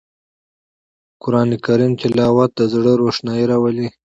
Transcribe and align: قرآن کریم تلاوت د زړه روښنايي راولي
قرآن 1.23 1.49
کریم 1.65 1.91
تلاوت 1.99 2.49
د 2.55 2.61
زړه 2.73 2.91
روښنايي 3.01 3.45
راولي 3.51 3.87